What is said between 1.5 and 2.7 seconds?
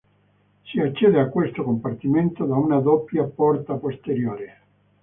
compartimento da